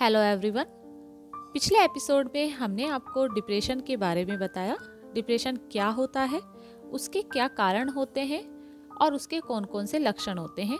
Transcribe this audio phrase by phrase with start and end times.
[0.00, 0.64] Hello everyone
[1.34, 4.76] पिछले episode में हमने आपको डिप्रेशन के बारे में बताया।
[5.14, 6.40] डिप्रेशन क्या होता है,
[6.92, 8.42] उसके क्या कारण होते हैं
[9.00, 10.78] और उसके कौन कौन से लक्षण होते हैं।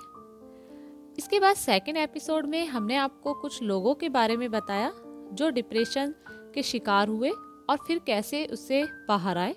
[1.19, 4.93] इसके बाद सेकेंड एपिसोड में हमने आपको कुछ लोगों के बारे में बताया,
[5.33, 6.15] जो डिप्रेशन
[6.55, 7.31] के शिकार हुए
[7.71, 9.57] और फिर कैसे उससे बाहर आए।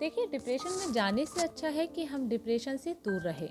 [0.00, 3.48] देखिए डिप्रेशन में जाने से अच्छा है कि हम डिप्रेशन से दूर रहे।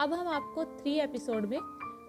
[0.00, 1.58] अब हम आपको थ्री एपिसोड में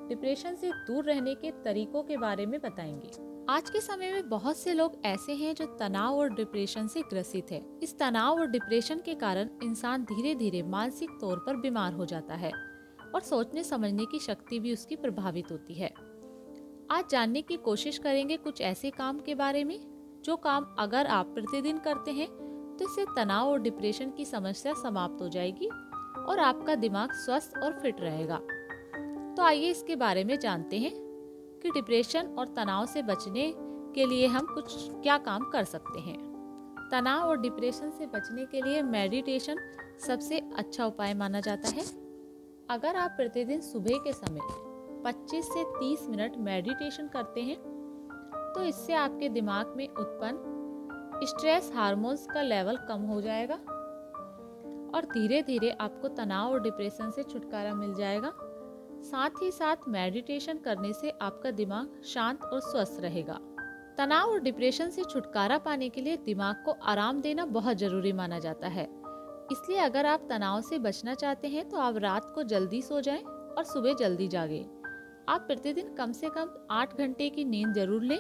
[0.10, 3.10] डिप्रेशन से दूर रहने के तरीकों के बारे में बताएँगे।
[3.50, 7.52] आज के समय में बहुत से लोग ऐसे हैं जो तनाव और डिप्रेशन से ग्रसित
[7.52, 12.06] है। इस तनाव और डिप्रेशन के कारण इंसान धीरे धीरे मानसिक तौर पर बीमार हो
[12.06, 12.52] जाता है
[13.16, 15.94] और सोचने समझने की शक्ति भी उसकी प्रभावित होती है।
[16.92, 19.80] आज जानने की कोशिश करेंगे कुछ ऐसे काम के बारे में,
[20.26, 22.28] जो काम अगर आप प्रतिदिन करते हैं
[22.80, 25.68] तो इससे तनाव और डिप्रेशन की समस्या समाप्त हो जाएगी
[26.28, 28.40] और आपका दिमाग स्वस्थ और फिट रहेगा।
[29.38, 30.92] तो आइए इसके बारे में जानते हैं
[31.64, 33.52] कि डिप्रेशन और तनाव से बचने
[33.96, 36.16] के लिए हम कुछ क्या काम कर सकते हैं।
[36.92, 39.60] तनाव और डिप्रेशन से बचने के लिए मेडिटेशन
[40.08, 41.84] सबसे अच्छा उपाय माना जाता है।
[42.70, 44.42] अगर आप प्रतिदिन सुबह के समय
[45.04, 47.58] 25 से 30 मिनट मेडिटेशन करते हैं
[48.56, 53.56] तो इससे आपके दिमाग में उत्पन्न स्ट्रेस हार्मोन्स का लेवल कम हो जाएगा
[54.96, 58.34] और धीरे धीरे आपको तनाव और डिप्रेशन से छुटकारा मिल जाएगा।
[59.04, 63.40] साथ ही साथ मेडिटेशन करने से आपका दिमाग शांत और स्वस्थ रहेगा।
[63.98, 68.40] तनाव और डिप्रेशन से छुटकारा पाने के लिए दिमाग को आराम देना बहुत ज़रूरी माना
[68.40, 68.88] जाता है।
[69.52, 73.22] इसलिए अगर आप तनाव से बचना चाहते हैं तो आप रात को जल्दी सो जाएँ
[73.22, 74.64] और सुबह जल्दी जागें।
[75.30, 78.20] आप प्रतिदिन कम से कम आठ घंटे की नींद ज़रूर लें।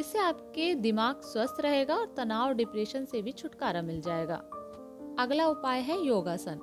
[0.00, 4.36] इससे आपके दिमाग स्वस्थ रहेगा और तनाव और डिप्रेशन से भी छुटकारा मिल जाएगा।
[5.18, 6.60] अगला उपाय है योगासन।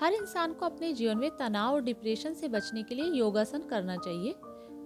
[0.00, 3.96] हर इंसान को अपने जीवन में तनाव और डिप्रेशन से बचने के लिए योगासन करना
[3.96, 4.34] चाहिए,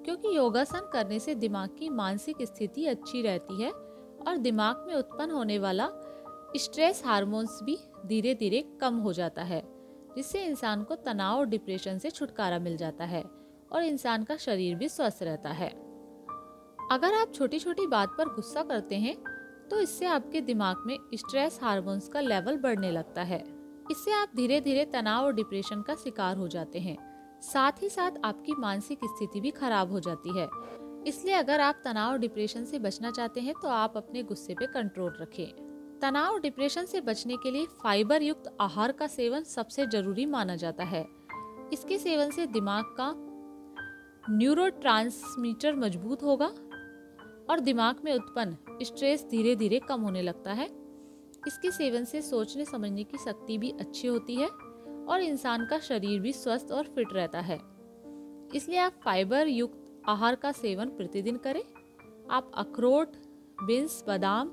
[0.05, 5.31] क्योंकि योगासन करने से दिमाग की मानसिक स्थिति अच्छी रहती है और दिमाग में उत्पन्न
[5.31, 5.89] होने वाला
[6.57, 7.77] स्ट्रेस हार्मोन्स भी
[8.07, 9.63] धीरे धीरे कम हो जाता है,
[10.17, 13.23] जिससे इंसान को तनाव और डिप्रेशन से छुटकारा मिल जाता है
[13.73, 15.69] और इंसान का शरीर भी स्वस्थ रहता है।
[16.91, 19.17] अगर आप छोटी छोटी बात पर गुस्सा करते हैं
[19.71, 23.39] तो इससे आपके दिमाग में स्ट्रेस हार्मोन्स का लेवल बढ़ने लगता है।
[23.91, 26.97] इससे आप धीरे धीरे तनाव और डिप्रेशन का शिकार हो जाते हैं।
[27.43, 30.49] साथ ही साथ आपकी मानसिक स्थिति भी खराब हो जाती है।
[31.07, 34.67] इसलिए अगर आप तनाव और डिप्रेशन से बचना चाहते हैं तो आप अपने गुस्से पे
[34.67, 39.87] कंट्रोल रखें। तनाव और डिप्रेशन से बचने के लिए फाइबर युक्त आहार का सेवन सबसे
[39.87, 41.07] ज़रूरी माना जाता है।
[41.73, 43.13] इसके सेवन से दिमाग का
[44.31, 44.67] न्यूरो
[45.77, 46.47] मज़बूत होगा
[47.51, 50.80] और दिमाग में उत्पन्न स्ट्रेस धीरे धीरे कम होने लगता है।
[51.47, 54.49] इसके सेवन से सोचने समझने की शक्ति भी अच्छी होती है
[55.09, 57.61] और इंसान का शरीर भी स्वस्थ और फिट रहता है।
[58.55, 61.65] इसलिए आप फाइबर युक्त आहार का सेवन प्रतिदिन करें।
[62.31, 63.09] आप अखरोट,
[63.63, 64.51] बीन्स, बादाम,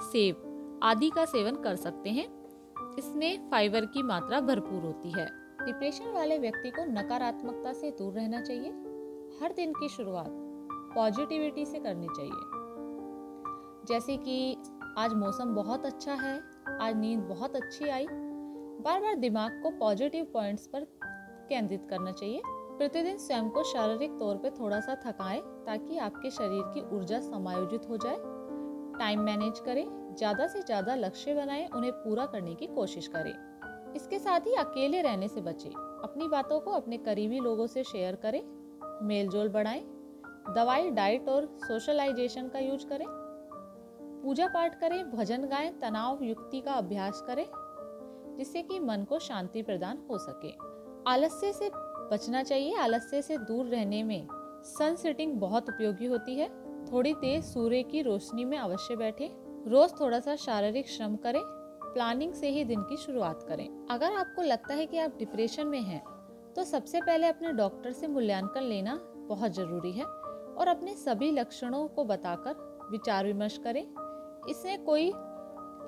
[0.00, 0.44] सेब
[0.82, 2.38] आदि का सेवन कर सकते हैं।
[2.98, 5.26] इसमें फाइबर की मात्रा भरपूर होती है।
[5.64, 8.70] डिप्रेशन वाले व्यक्ति को नकारात्मकता से दूर रहना चाहिए।
[9.42, 10.30] हर दिन की शुरुआत
[10.94, 12.58] पॉजिटिविटी से करनी चाहिए।
[13.88, 14.56] जैसे कि
[14.98, 16.34] आज मौसम बहुत अच्छा है,
[16.80, 20.84] आज नींद बहुत अच्छी आई। बार बार दिमाग को पॉजिटिव पॉइंट्स पर
[21.48, 26.62] केंद्रित करना चाहिए। प्रतिदिन स्वयं को शारीरिक तौर पर थोड़ा सा थकाएँ, ताकि आपके शरीर
[26.74, 28.16] की ऊर्जा समायोजित हो जाए।
[28.98, 29.84] टाइम मैनेज करें,
[30.16, 33.32] ज़्यादा से ज़्यादा लक्ष्य बनाएँ, उन्हें पूरा करने की कोशिश करें।
[33.94, 38.16] इसके साथ ही अकेले रहने से बचें। अपनी बातों को अपने करीबी लोगों से शेयर
[38.16, 38.42] करें।
[39.02, 39.84] मेल जोल बढ़ाएँ।
[40.54, 43.06] दवाई डाइट और सोशलाइजेशन का यूज़ करें।
[44.22, 47.46] पूजा पाठ करें, भजन गाएँ, तनाव युक्ति का अभ्यास करें,
[48.36, 50.52] जिससे कि मन को शांति प्रदान हो सके।
[51.06, 51.70] आलस्य से
[52.10, 54.26] बचना चाहिए। आलस्य से दूर रहने में
[54.64, 56.48] सन सेटिंग बहुत उपयोगी होती है।
[56.86, 59.30] थोड़ी तेज सूर्य की रोशनी में अवश्य बैठे।
[59.66, 61.40] रोज थोड़ा सा शारीरिक श्रम करें।
[61.84, 65.80] प्लानिंग से ही दिन की शुरुआत करें। अगर आपको लगता है कि आप डिप्रेशन में
[65.80, 66.02] हैं
[66.56, 71.86] तो सबसे पहले अपने डॉक्टर से मूल्यांकन लेना बहुत ज़रूरी है और अपने सभी लक्षणों
[71.88, 73.82] को बताकर विचार विमर्श करें।
[74.48, 75.12] इसमें कोई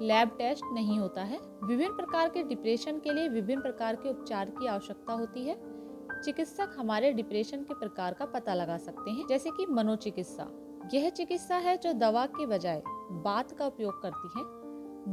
[0.06, 4.50] लैब टेस्ट नहीं होता है। विभिन्न प्रकार के डिप्रेशन के लिए विभिन्न प्रकार के उपचार
[4.50, 5.80] की आवश्यकता होती है।
[6.22, 10.50] चिकित्सक हमारे डिप्रेशन के प्रकार का पता लगा सकते हैं, जैसे कि मनोचिकित्सा।
[10.94, 12.82] यह चिकित्सा है जो दवा के बजाय
[13.12, 14.44] बात का उपयोग करती है।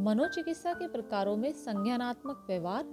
[0.03, 2.85] मनोचिकित्सा के प्रकारों में संज्ञानात्मक व्यवहार,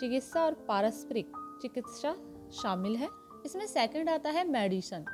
[0.00, 2.14] चिकित्सा और पारस्परिक चिकित्सा
[2.52, 3.08] शामिल है।
[3.46, 5.04] इसमें सेकंड आता है मेडिसन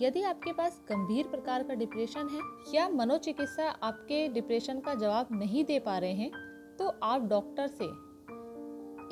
[0.00, 2.40] यदि आपके पास गंभीर प्रकार का डिप्रेशन है
[2.74, 6.30] या मनोचिकित्सा आपके डिप्रेशन का जवाब नहीं दे पा रहे हैं
[6.76, 7.84] तो आप डॉक्टर से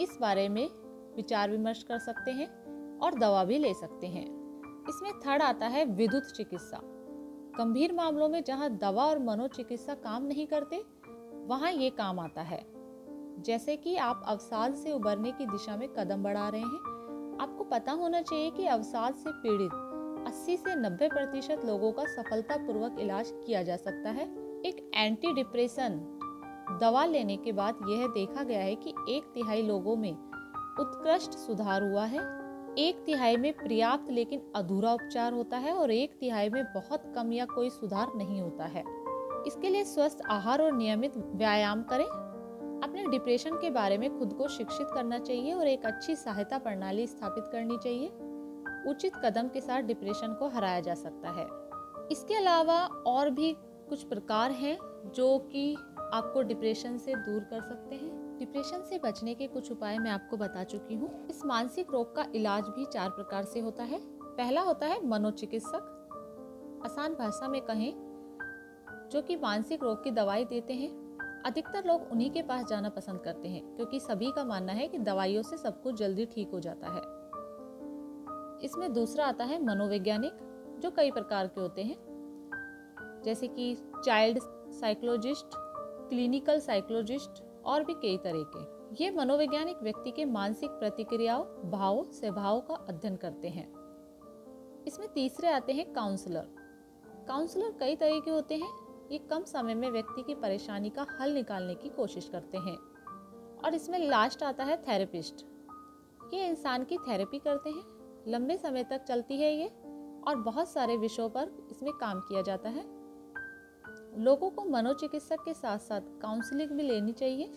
[0.02, 0.68] इस बारे में
[1.16, 2.48] विचार विमर्श कर सकते हैं
[2.98, 4.24] और दवा भी ले सकते हैं।
[4.88, 6.80] इसमें थर्ड आता है विद्युत चिकित्सा।
[7.58, 10.84] गंभीर मामलों में जहाँ दवा और मनोचिकित्सा काम नहीं करते,
[11.46, 12.64] वहाँ ये काम आता है।
[13.38, 17.92] जैसे कि आप अवसाद से उबरने की दिशा में कदम बढ़ा रहे हैं, आपको पता
[17.92, 19.70] होना चाहिए कि अवसाद से पीड़ित
[20.26, 24.24] 80 से 90 प्रतिशत लोगों का सफलतापूर्वक इलाज किया जा सकता है।
[24.66, 26.18] एक एंटी डिप्रेशन
[26.80, 30.12] दवा लेने के बाद यह देखा गया है कि एक तिहाई लोगों में
[30.80, 32.20] उत्कृष्ट सुधार हुआ है।
[32.78, 37.32] एक तिहाई में पर्याप्त लेकिन अधूरा उपचार होता है और एक तिहाई में बहुत कम
[37.32, 38.84] या कोई सुधार नहीं होता है।
[39.46, 42.06] इसके लिए स्वस्थ आहार और नियमित व्यायाम करें।
[42.82, 47.06] अपने डिप्रेशन के बारे में खुद को शिक्षित करना चाहिए और एक अच्छी सहायता प्रणाली
[47.06, 48.10] स्थापित करनी चाहिए।
[48.86, 51.46] उचित कदम के साथ डिप्रेशन को हराया जा सकता है।
[52.12, 53.52] इसके अलावा और भी
[53.88, 55.74] कुछ प्रकार हैं जो कि
[56.12, 60.36] आपको डिप्रेशन से दूर कर सकते हैं। डिप्रेशन से बचने के कुछ उपाय मैं आपको
[60.36, 64.60] बता चुकी हूँ। इस मानसिक रोग का इलाज भी चार प्रकार से होता है। पहला
[64.60, 65.92] होता है मनोचिकित्सक।
[66.84, 67.92] आसान भाषा में कहें
[69.12, 70.90] जो कि मानसिक रोग की दवाई देते हैं।
[71.46, 74.98] अधिकतर लोग उन्हीं के पास जाना पसंद करते हैं, क्योंकि सभी का मानना है कि
[74.98, 77.02] दवाइयों से सब कुछ जल्दी ठीक हो जाता है।
[78.62, 80.32] इसमें दूसरा आता है मनोवैज्ञानिक,
[80.78, 82.06] जो कई प्रकार के होते हैं।
[83.24, 84.38] जैसे कि चाइल्ड
[84.72, 85.46] साइकोलॉजिस्ट,
[86.08, 92.60] क्लिनिकल साइकोलॉजिस्ट और भी कई तरह के। ये मनोवैज्ञानिक व्यक्ति के मानसिक प्रतिक्रियाओं, भावों, स्वभाव
[92.60, 93.72] का अध्ययन करते हैं।
[94.86, 96.48] इसमें तीसरे आते हैं काउंसलर।
[97.28, 101.30] काउंसलर कई तरह के होते हैं। ये कम समय में व्यक्ति की परेशानी का हल
[101.30, 102.78] निकालने की कोशिश करते हैं।
[103.64, 105.46] और इसमें लास्ट आता है थेरेपिस्ट।
[106.34, 107.95] ये इंसान की थेरेपी करते हैं।
[108.28, 109.66] लंबे समय तक चलती है ये
[110.28, 112.84] और बहुत सारे विषयों पर इसमें काम किया जाता है।
[114.18, 117.50] लोगों को मनोचिकित्सक के साथ साथ काउंसलिंग भी लेनी चाहिए।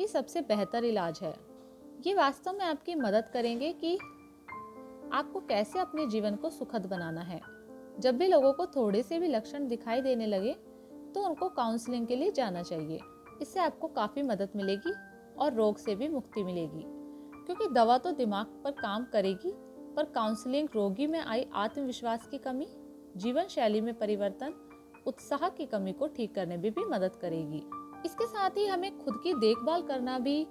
[0.00, 1.34] ये सबसे बेहतर इलाज है।
[2.06, 3.96] ये वास्तव में आपकी मदद करेंगे कि
[5.12, 7.40] आपको कैसे अपने जीवन को सुखद बनाना है।
[8.00, 10.52] जब भी लोगों को थोड़े से भी लक्षण दिखाई देने लगे
[11.14, 13.00] तो उनको काउंसलिंग के लिए जाना चाहिए।
[13.42, 14.94] इससे आपको काफ़ी मदद मिलेगी
[15.38, 16.84] और रोग से भी मुक्ति मिलेगी।
[17.52, 19.50] क्योंकि दवा तो दिमाग पर काम करेगी,
[19.96, 22.66] पर काउंसलिंग रोगी में आई आत्मविश्वास की कमी,
[23.16, 24.52] जीवन शैली में परिवर्तन,
[25.06, 27.62] उत्साह की कमी को ठीक करने में भी मदद करेगी।
[28.06, 30.44] इसके साथ ही हमें खुद की देखभाल करना भी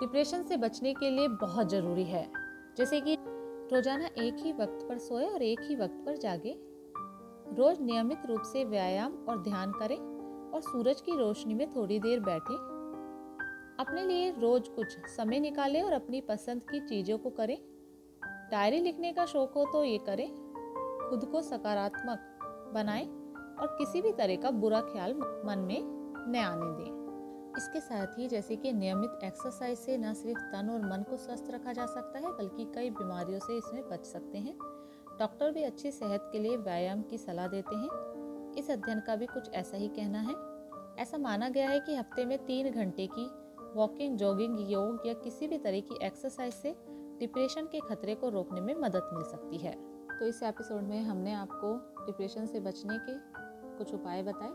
[0.00, 2.26] डिप्रेशन से बचने के लिए बहुत ज़रूरी है।
[2.76, 3.16] जैसे कि
[3.72, 6.54] रोज़ाना एक ही वक्त पर सोए और एक ही वक्त पर जागे।
[7.56, 12.20] रोज नियमित रूप से व्यायाम और ध्यान करें और सूरज की रोशनी में थोड़ी देर
[12.20, 12.71] बैठें।
[13.82, 17.58] अपने लिए रोज कुछ समय निकालें और अपनी पसंद की चीज़ों को करें।
[18.50, 20.28] डायरी लिखने का शौक हो तो ये करें।
[21.10, 22.38] खुद को सकारात्मक
[22.74, 23.06] बनाएँ
[23.60, 25.14] और किसी भी तरह का बुरा ख्याल
[25.44, 25.80] मन में
[26.32, 27.00] न आने दें।
[27.58, 31.50] इसके साथ ही जैसे कि नियमित एक्सरसाइज से न सिर्फ़ तन और मन को स्वस्थ
[31.50, 34.56] रखा जा सकता है, बल्कि कई बीमारियों से इसमें बच सकते हैं।
[35.18, 39.26] डॉक्टर भी अच्छी सेहत के लिए व्यायाम की सलाह देते हैं। इस अध्ययन का भी
[39.26, 40.34] कुछ ऐसा ही कहना है।
[41.02, 43.41] ऐसा माना गया है कि हफ़्ते में तीन घंटे की
[43.74, 46.76] वॉकिंग जॉगिंग योग या किसी भी तरह की एक्सरसाइज से
[47.18, 49.72] डिप्रेशन के खतरे को रोकने में मदद मिल सकती है।
[50.18, 51.74] तो इस एपिसोड में हमने आपको
[52.06, 53.12] डिप्रेशन से बचने के
[53.78, 54.50] कुछ उपाय बताए।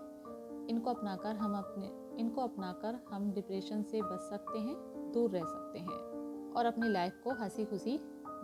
[0.69, 5.79] इनको अपनाकर हम अपने, इनको अपनाकर हम डिप्रेशन से बच सकते हैं, दूर रह सकते
[5.79, 7.99] हैं और अपनी लाइफ को हँसी खुशी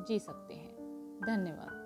[0.08, 0.76] जी सकते हैं।
[1.26, 1.83] धन्यवाद।